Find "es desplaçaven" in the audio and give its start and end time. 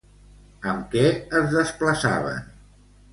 1.39-2.41